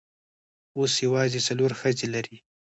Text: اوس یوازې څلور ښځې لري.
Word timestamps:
اوس 0.77 0.93
یوازې 1.05 1.39
څلور 1.47 1.71
ښځې 1.79 2.07
لري. 2.13 2.37